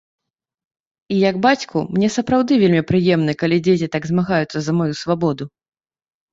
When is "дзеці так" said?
3.69-4.03